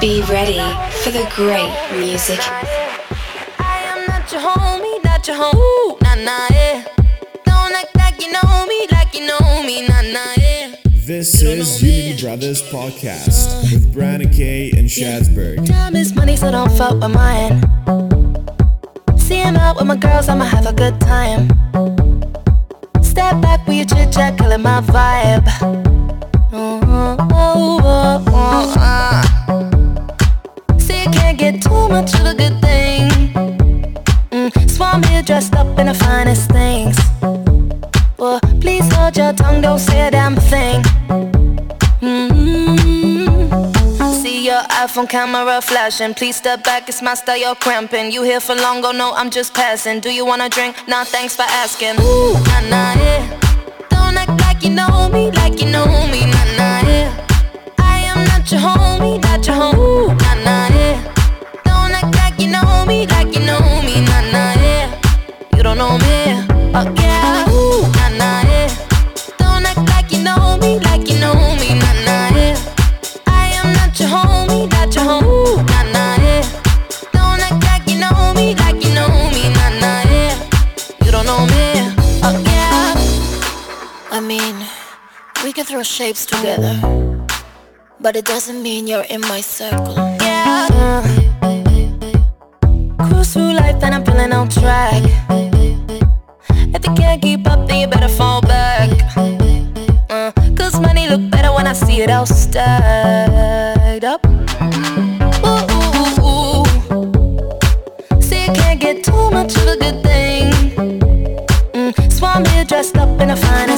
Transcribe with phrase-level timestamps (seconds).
[0.00, 0.58] gentlemen, be ready
[1.02, 2.38] for the great music.
[3.58, 6.84] I am not your homie, not your homie, nah nah yeah.
[7.44, 10.76] Don't act like you know me, like you know me, nah nah yeah.
[11.06, 15.66] This is Unity Brothers Podcast with Brandon K and Shadsburg.
[15.66, 17.62] Time is money, so don't fuck with mine.
[19.18, 21.48] See him out with my girls, I'ma have a good time.
[23.02, 25.87] Step back with your chit chat, killing my vibe.
[44.98, 46.12] iPhone camera flashing.
[46.12, 48.10] Please step back, it's my style, you're cramping.
[48.10, 50.00] You here for long, go no, I'm just passing.
[50.00, 50.74] Do you wanna drink?
[50.88, 52.00] Nah, thanks for asking.
[52.00, 53.40] Ooh, nah, nah, yeah.
[53.90, 57.26] Don't act like you know me, like you know me, nah, nah, yeah.
[57.78, 61.14] I am not your homie, not your homie, nah, nah, yeah.
[61.64, 65.00] Don't act like you know me, like you know me, nah, nah, yeah.
[65.56, 67.07] You don't know me, oh
[85.68, 86.80] throw shapes together,
[88.00, 89.94] but it doesn't mean you're in my circle.
[90.18, 91.02] Yeah.
[93.00, 95.02] Cruise through life and I'm feeling on track.
[96.48, 98.88] If you can't keep up, then you better fall back.
[100.08, 104.24] Uh, Cause money look better when I see it all stacked up.
[105.44, 106.64] Ooh.
[108.22, 110.50] See, you can't get too much of a good thing.
[111.74, 113.77] Mm, so I'm here dressed up in the finest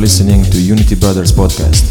[0.00, 1.89] listening to Unity Brothers podcast.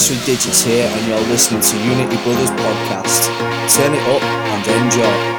[0.00, 3.26] Last Three Digits here, and you're listening to Unity Brothers Podcast.
[3.76, 5.29] Turn it up and enjoy.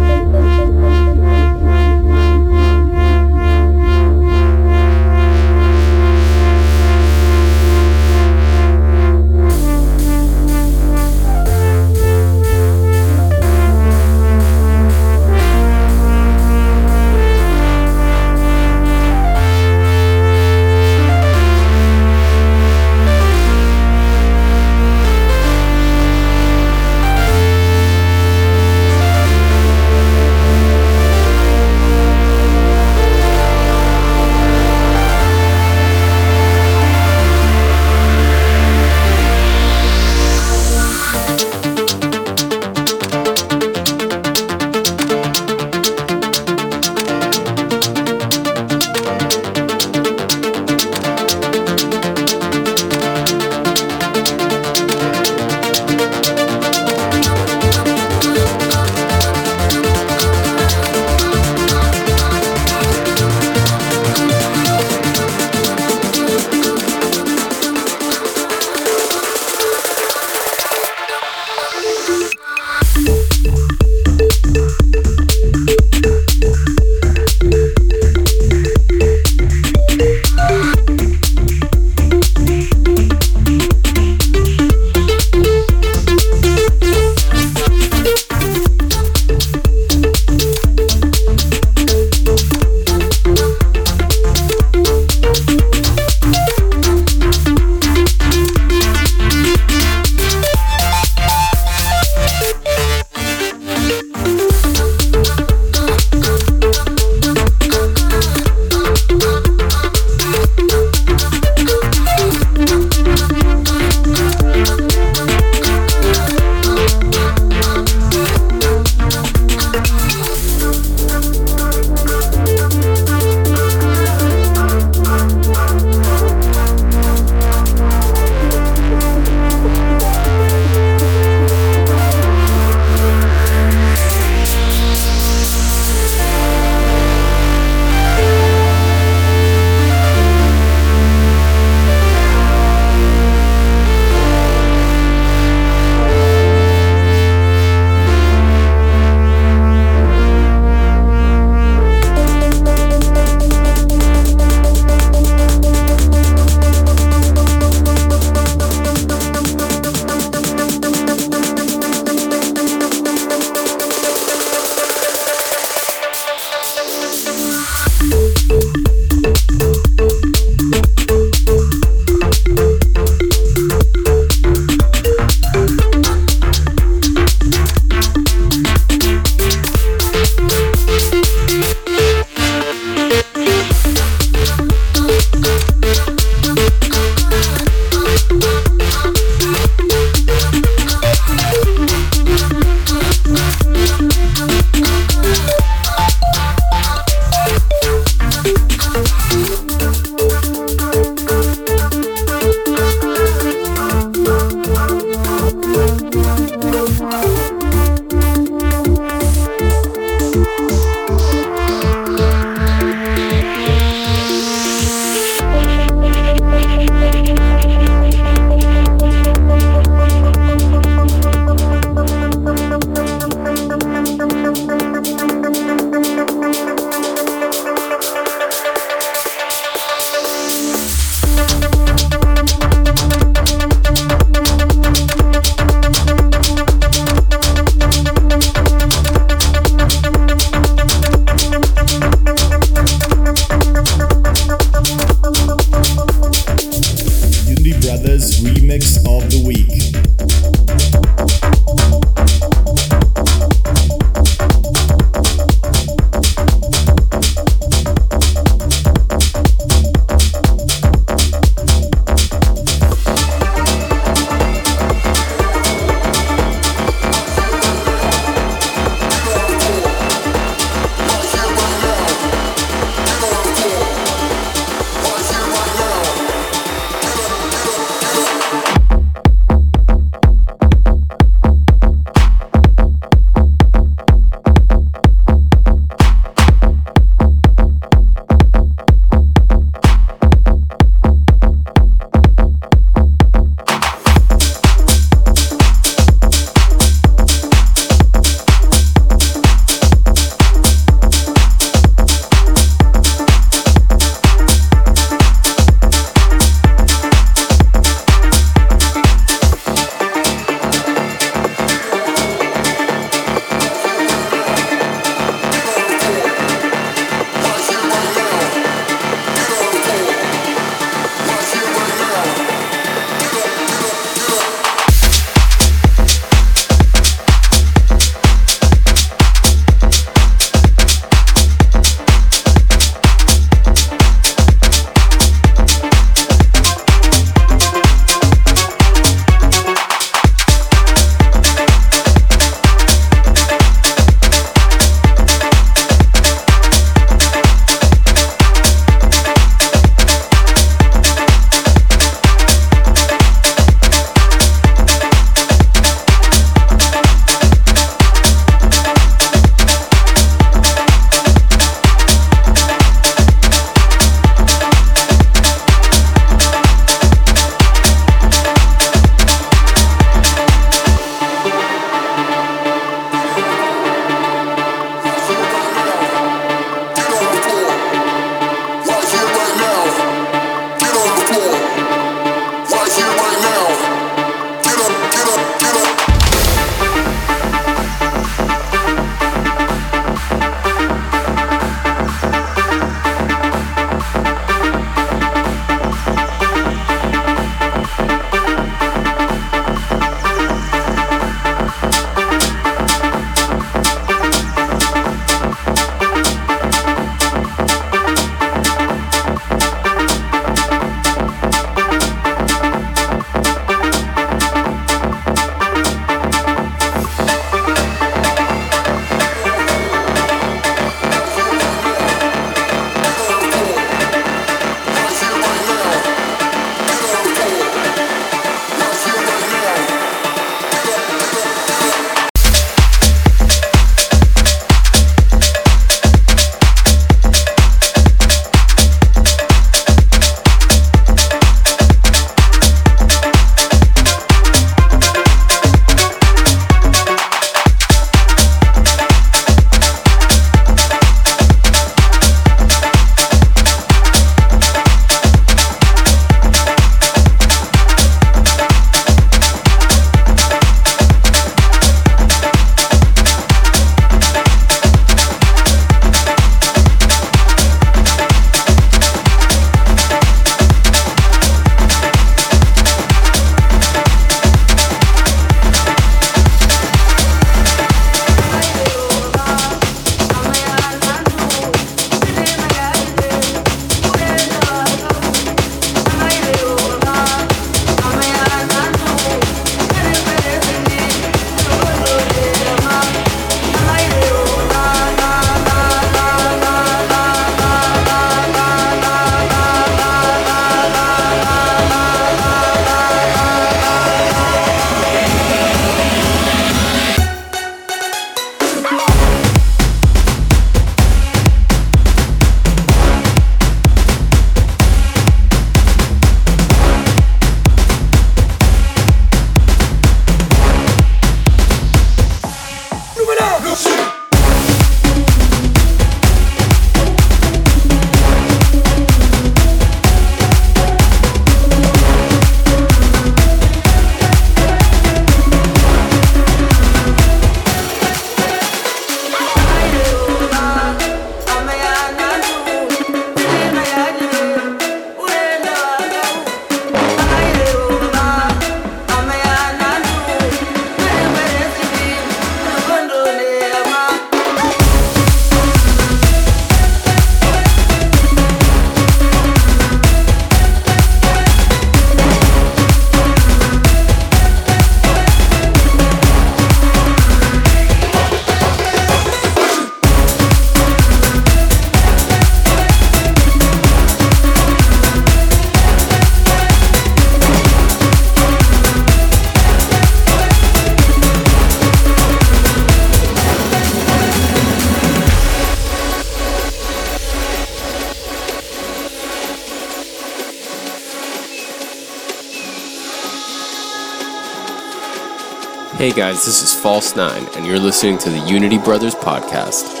[596.21, 600.00] Guys, this is False Nine, and you're listening to the Unity Brothers podcast.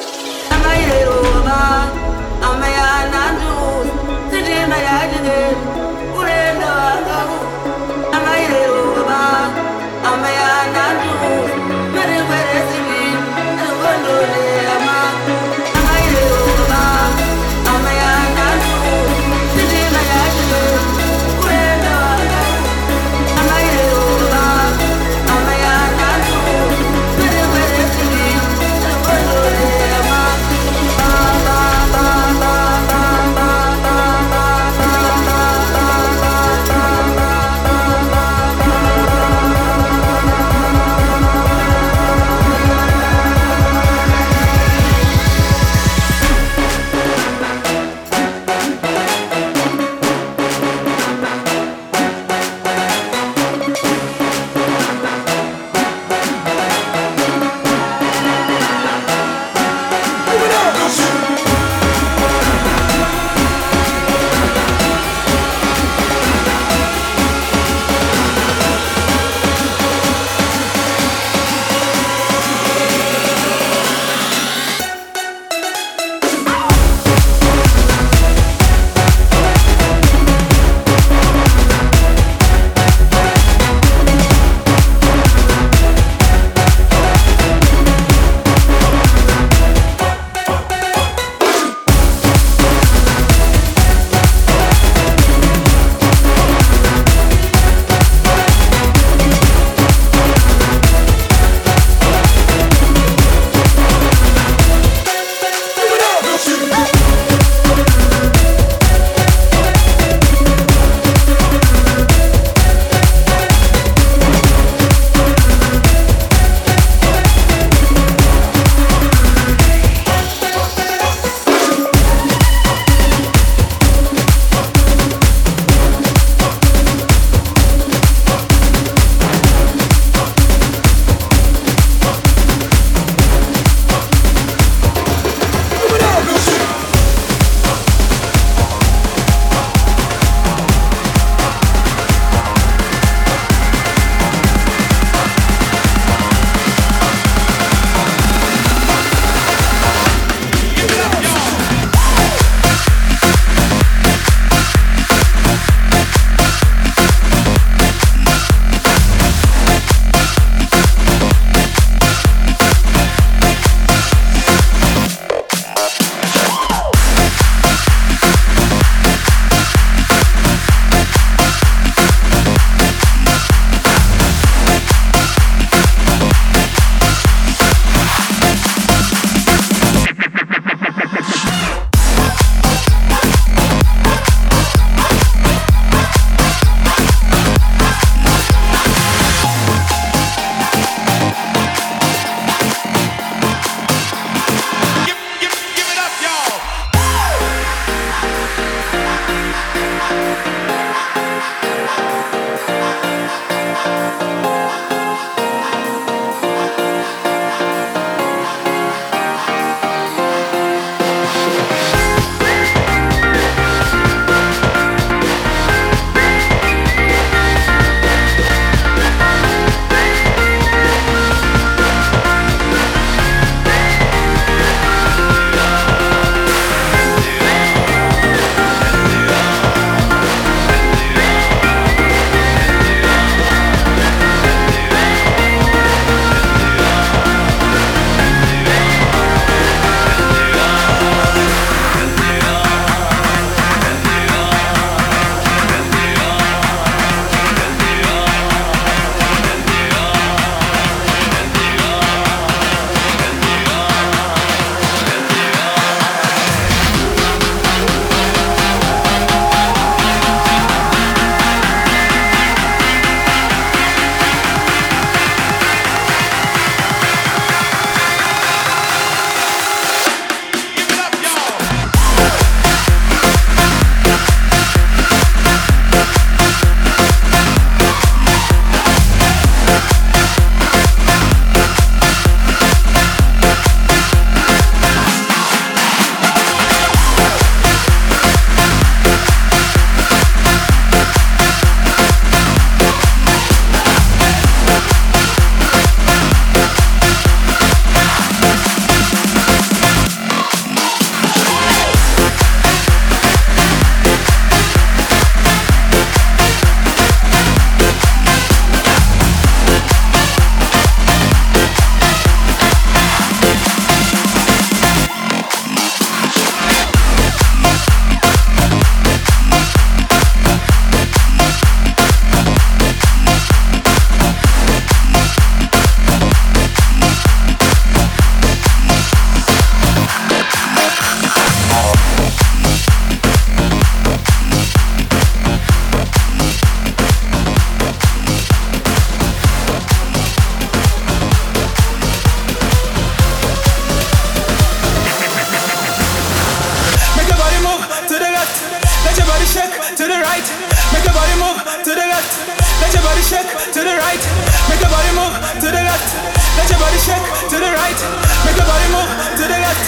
[354.11, 354.23] right,
[354.67, 355.33] make your body move
[355.63, 356.09] to the left.
[356.57, 357.99] Let your body shake to the right,
[358.45, 359.09] make your body move
[359.39, 359.83] to the left.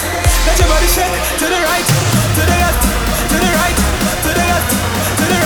[0.46, 1.88] Let your body shake to the right,
[2.36, 2.82] to the left,
[3.32, 3.78] to the right,
[4.24, 4.70] to the left,
[5.18, 5.43] to the right.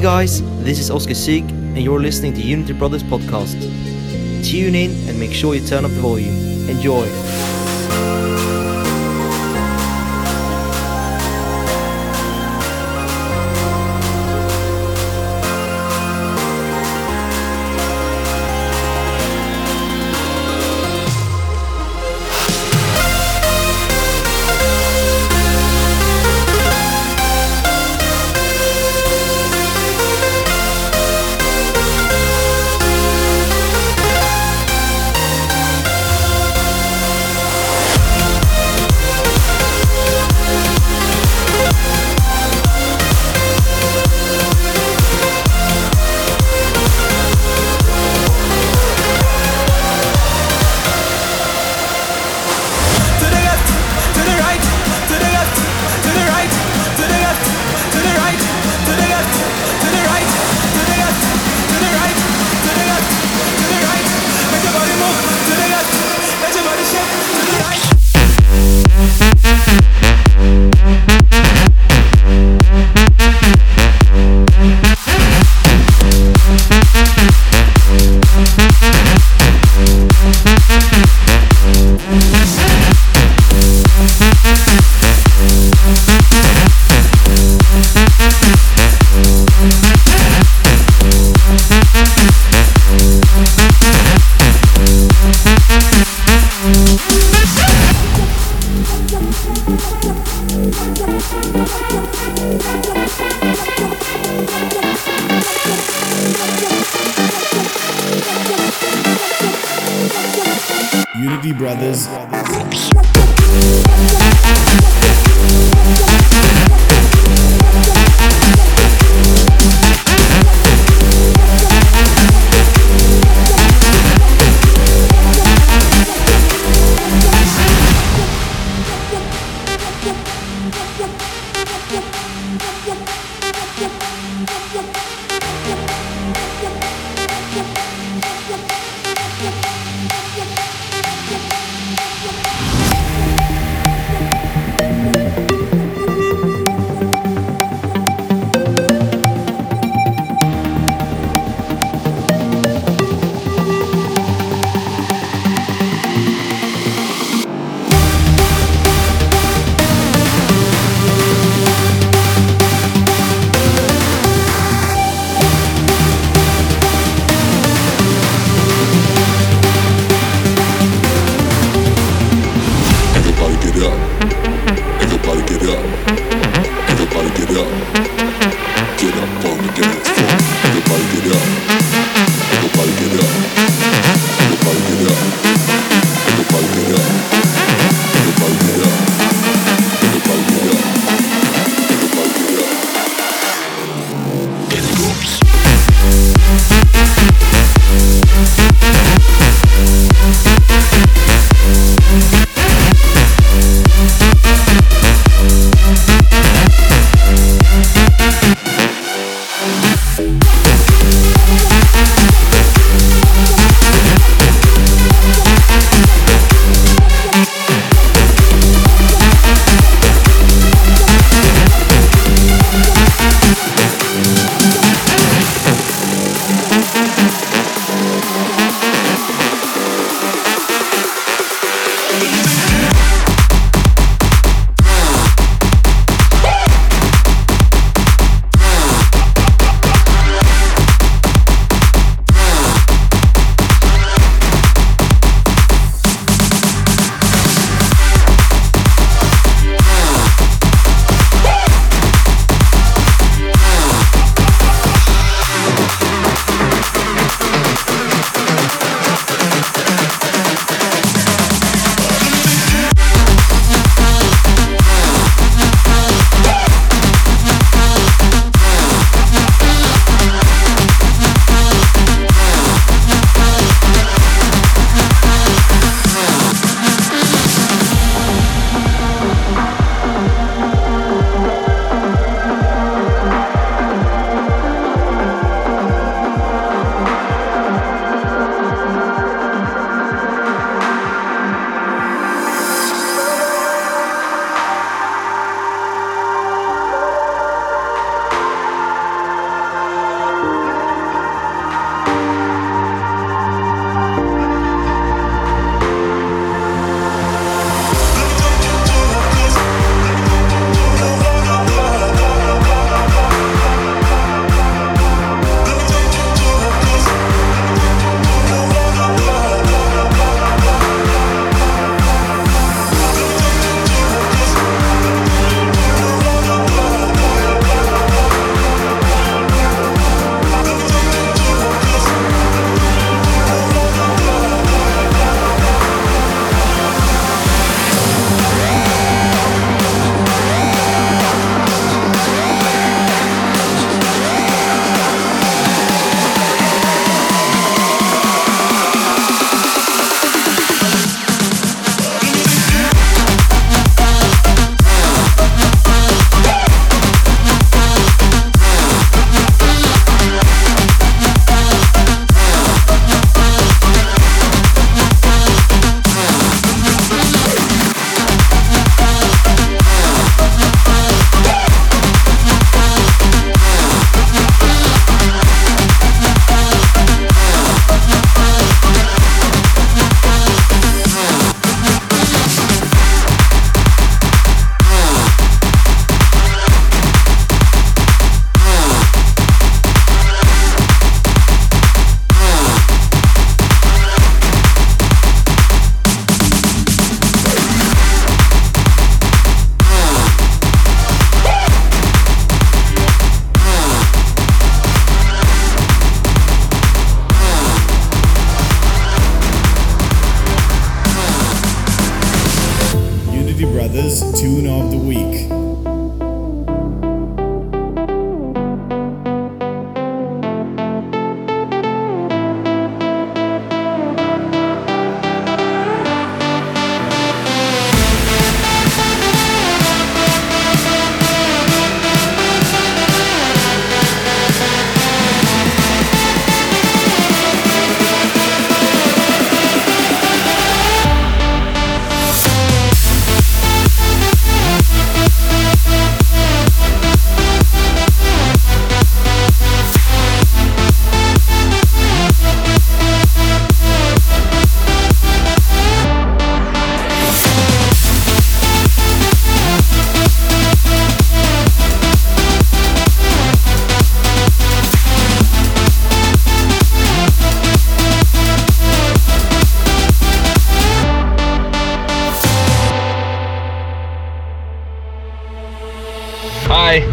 [0.00, 3.60] guys, this is Oscar Sieg, and you're listening to Unity Brothers Podcast.
[4.42, 6.70] Tune in and make sure you turn up the volume.
[6.70, 7.49] Enjoy.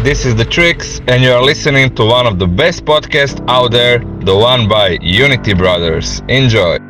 [0.02, 3.72] This is The Tricks, and you are listening to one of the best podcasts out
[3.72, 6.22] there, the one by Unity Brothers.
[6.28, 6.87] Enjoy!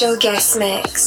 [0.00, 0.99] Special guest mix.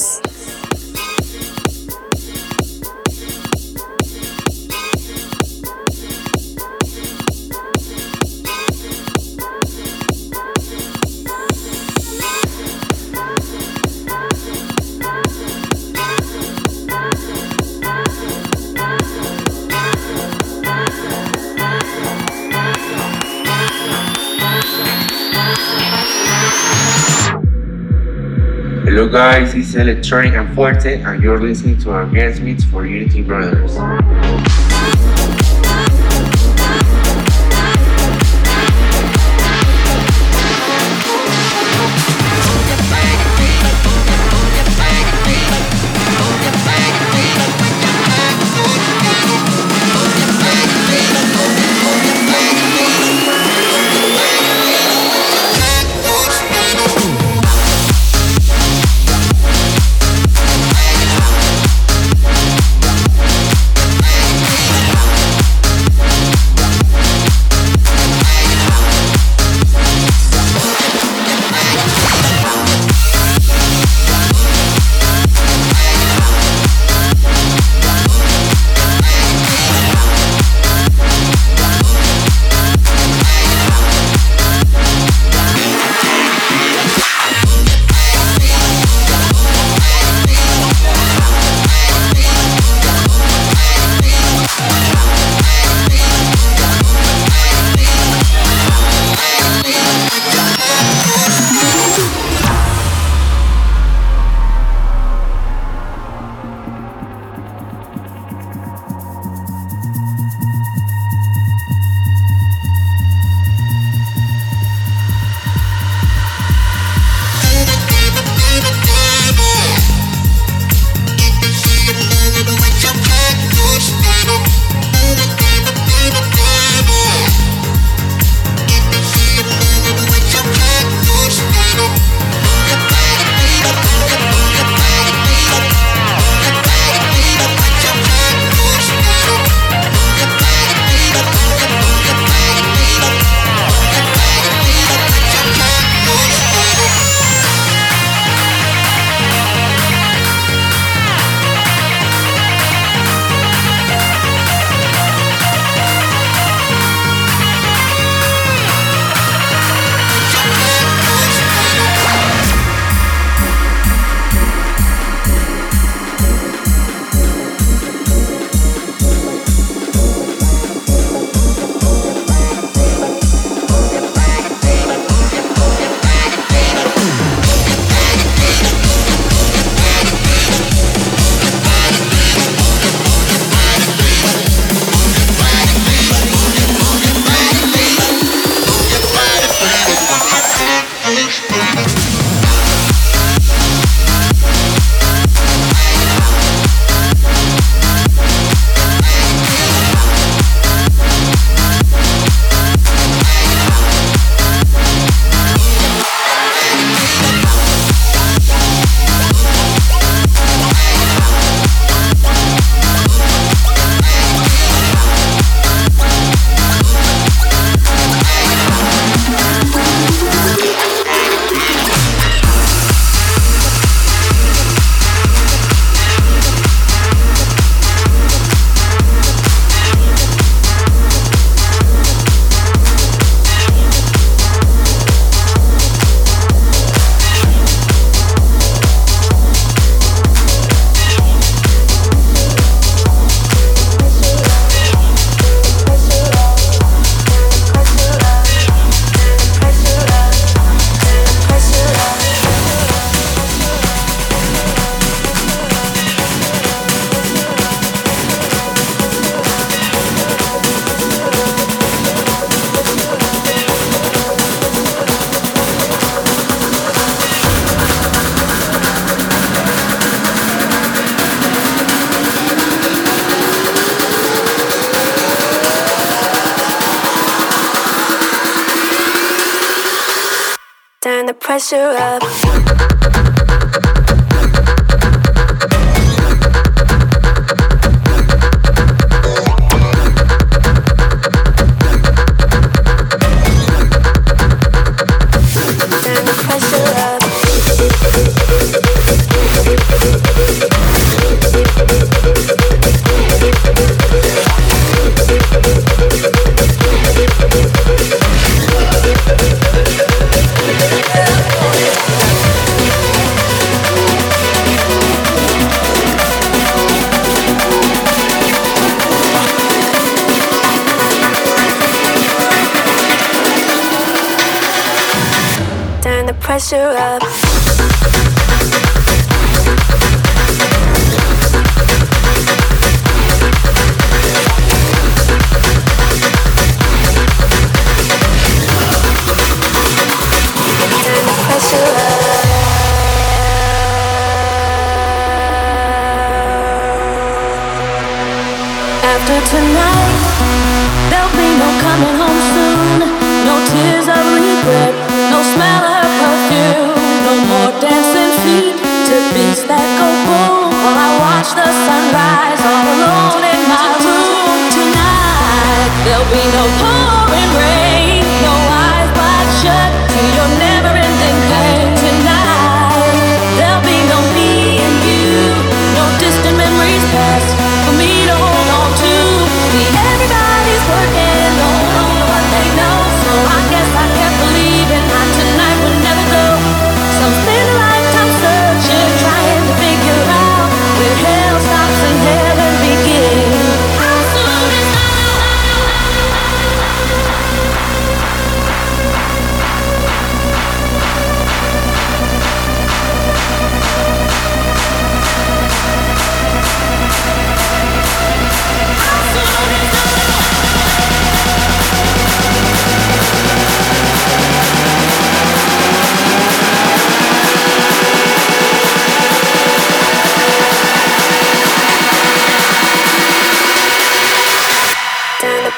[29.33, 33.23] Hello guys, it's Electronic and Fuerte and you're listening to our guest mix for Unity
[33.23, 33.75] Brothers.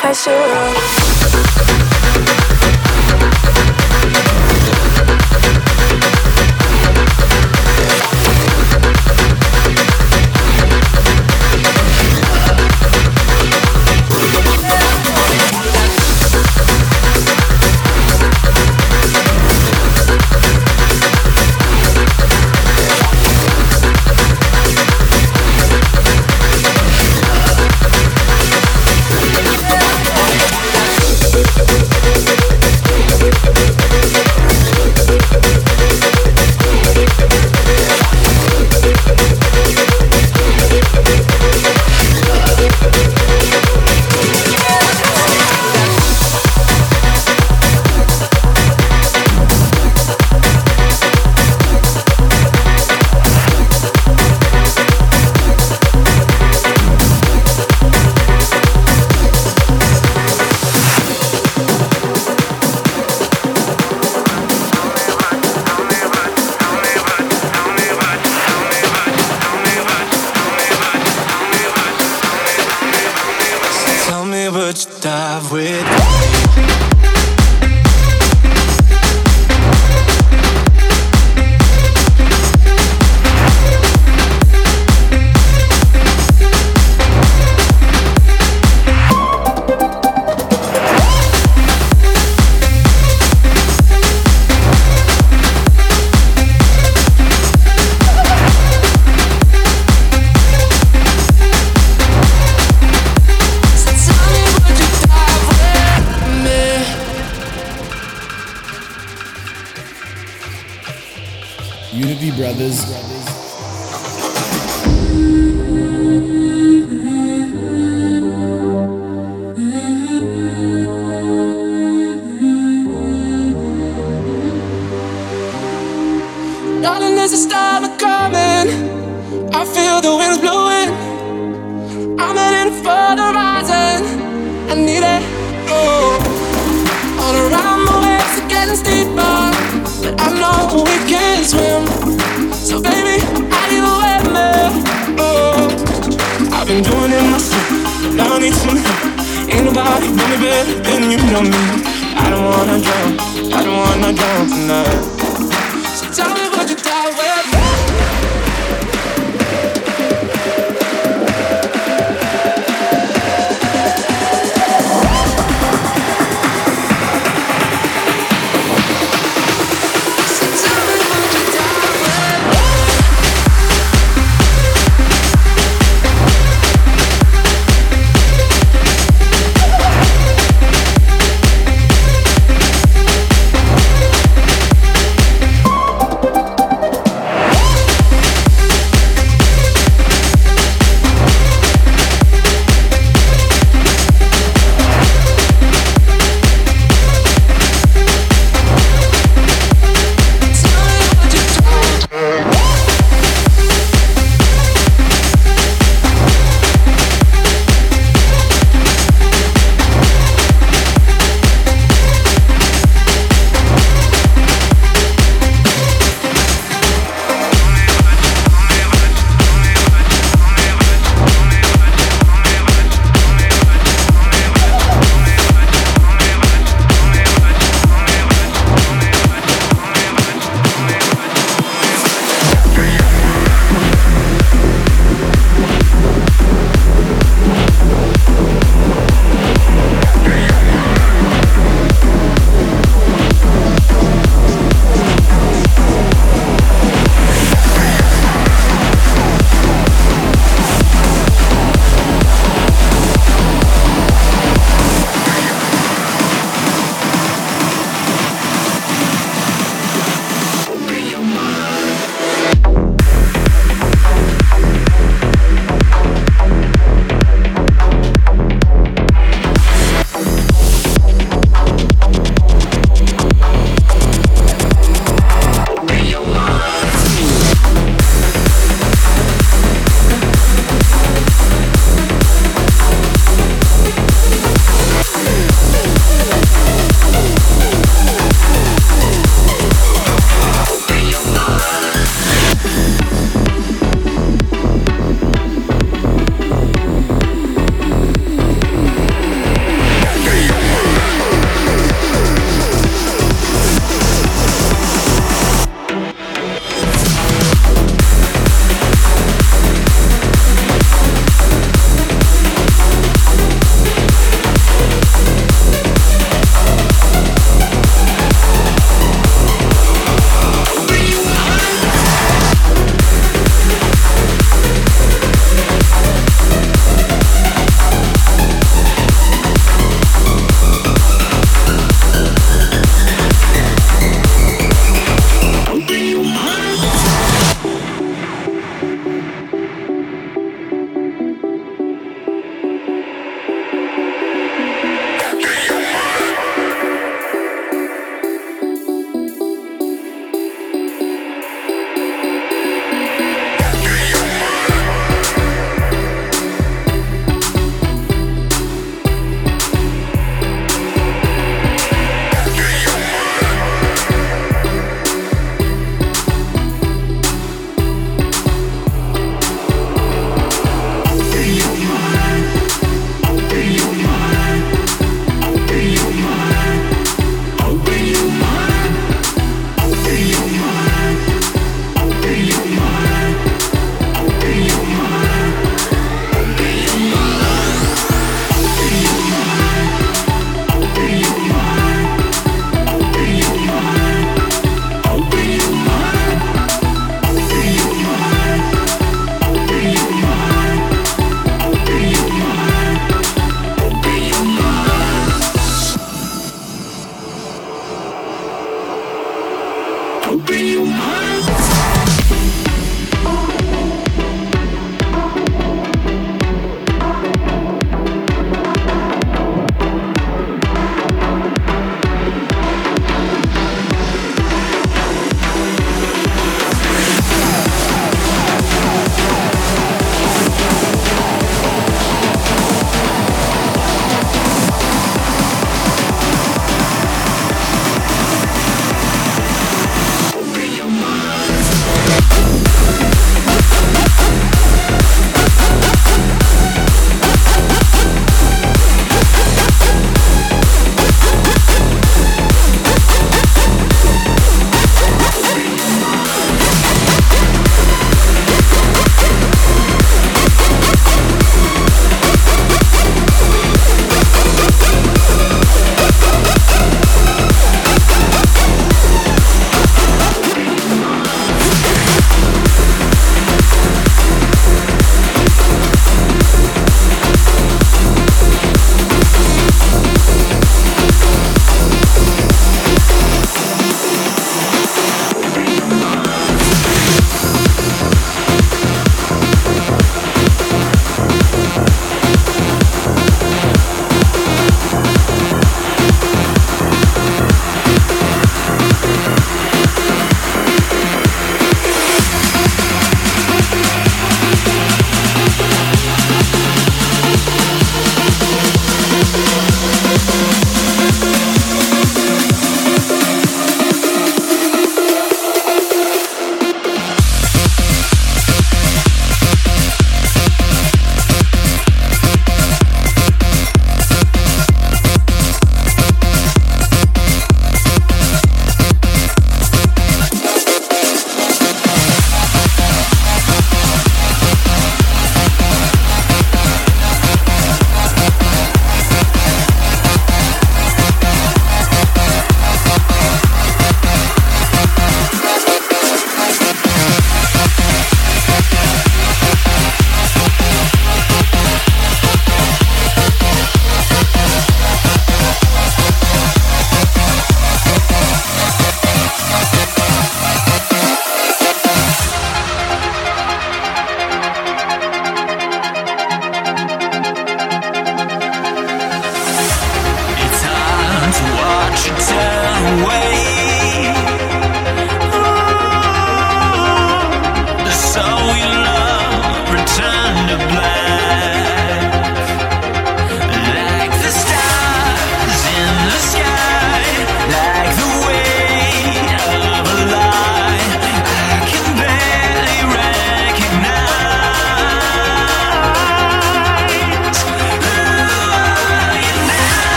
[0.00, 0.99] Pressure up.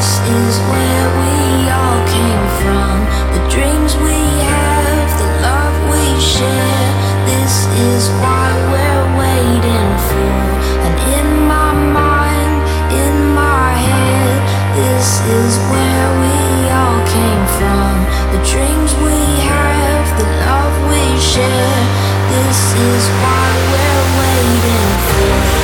[0.00, 3.04] This is where we all came from,
[3.36, 4.16] the dreams we
[4.48, 6.88] have, the love we share,
[7.28, 10.40] this is why we're waiting for.
[10.88, 12.56] And in my mind,
[12.96, 14.40] in my head,
[14.72, 16.38] this is where we
[16.80, 17.92] all came from.
[18.32, 19.20] The dreams we
[19.52, 21.80] have, the love we share,
[22.32, 25.59] this is why we're waiting for.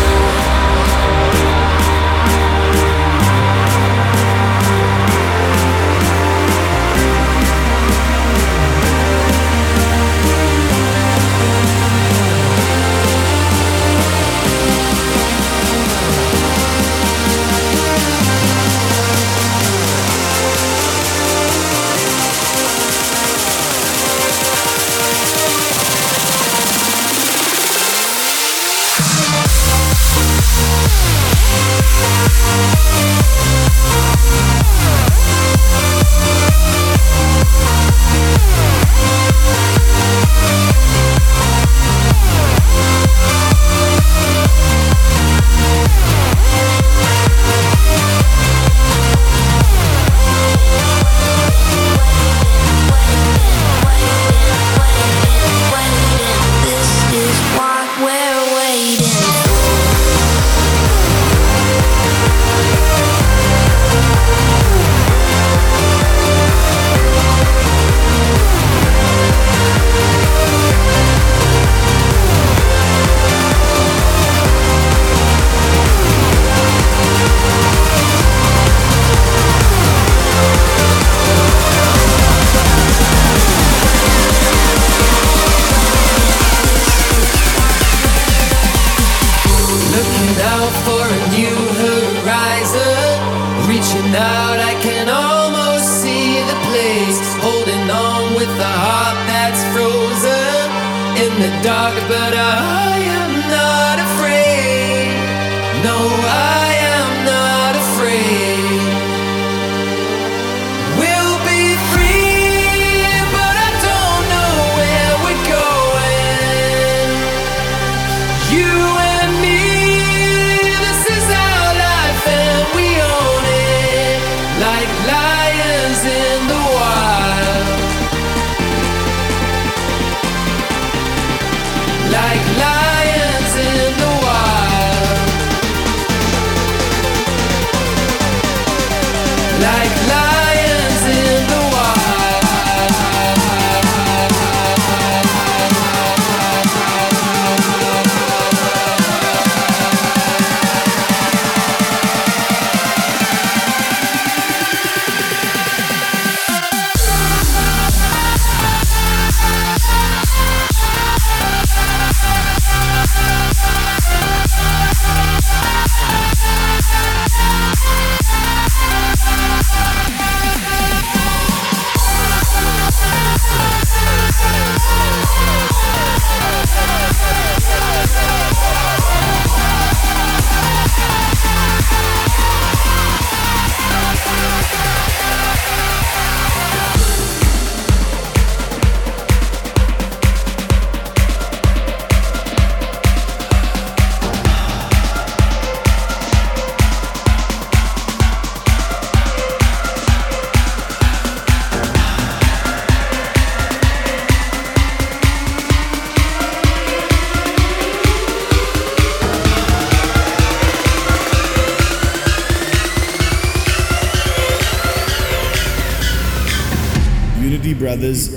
[217.96, 218.28] Brothers.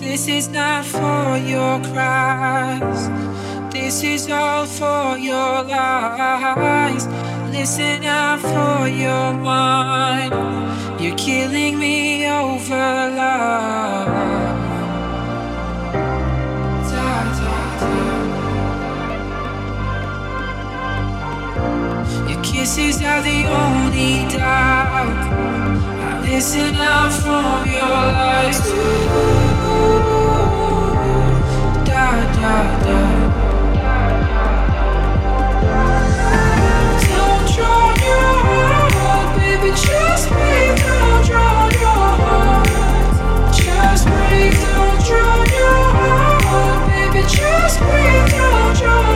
[0.00, 3.10] This is not for your cries.
[3.70, 7.06] This is all for your lies.
[7.50, 10.32] Listen out for your mind.
[10.98, 14.08] You're killing me over love.
[22.26, 25.91] Your kisses are the only doubt.
[26.22, 28.60] Listen out from your lies.
[31.84, 32.98] Da da da.
[37.08, 38.34] Don't drown your
[38.94, 39.70] heart, baby.
[39.70, 40.78] Just breathe.
[40.86, 43.54] Don't drown your heart.
[43.54, 44.60] Just breathe.
[44.62, 47.22] Don't drown your heart, baby.
[47.28, 48.30] Just breathe.
[48.32, 49.11] Don't drown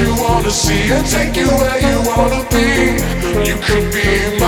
[0.00, 2.98] you wanna see and take you where you wanna be.
[3.48, 4.43] You could be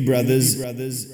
[0.00, 1.11] Brothers.